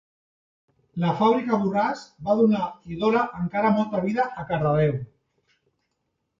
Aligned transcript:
La 1.03 1.11
fàbrica 1.19 1.59
Borràs 1.65 2.01
va 2.29 2.37
donar 2.41 2.63
i 2.95 2.99
dóna 3.05 3.23
encara 3.43 3.75
molta 3.79 4.03
vida 4.09 4.29
a 4.45 4.49
Cardedeu. 4.51 5.01